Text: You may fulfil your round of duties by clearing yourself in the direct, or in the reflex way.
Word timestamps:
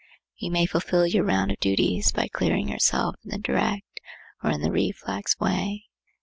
You 0.39 0.49
may 0.49 0.65
fulfil 0.65 1.05
your 1.05 1.23
round 1.23 1.51
of 1.51 1.59
duties 1.59 2.11
by 2.11 2.27
clearing 2.27 2.69
yourself 2.69 3.17
in 3.23 3.29
the 3.29 3.37
direct, 3.37 3.99
or 4.43 4.49
in 4.49 4.61
the 4.63 4.71
reflex 4.71 5.37
way. 5.39 5.83